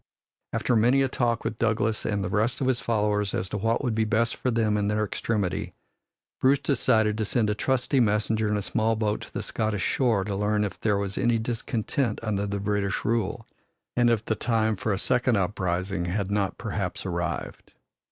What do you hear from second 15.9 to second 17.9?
had not perhaps arrived.